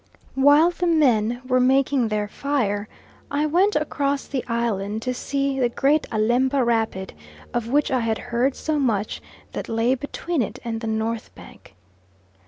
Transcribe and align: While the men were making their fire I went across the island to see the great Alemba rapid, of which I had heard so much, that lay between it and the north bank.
While 0.33 0.71
the 0.71 0.87
men 0.87 1.43
were 1.47 1.59
making 1.59 2.07
their 2.07 2.27
fire 2.27 2.87
I 3.29 3.45
went 3.45 3.75
across 3.75 4.25
the 4.25 4.43
island 4.47 5.03
to 5.03 5.13
see 5.13 5.59
the 5.59 5.69
great 5.69 6.07
Alemba 6.11 6.63
rapid, 6.65 7.13
of 7.53 7.69
which 7.69 7.91
I 7.91 7.99
had 7.99 8.17
heard 8.17 8.55
so 8.55 8.79
much, 8.79 9.21
that 9.51 9.69
lay 9.69 9.93
between 9.93 10.41
it 10.41 10.57
and 10.65 10.81
the 10.81 10.87
north 10.87 11.35
bank. 11.35 11.75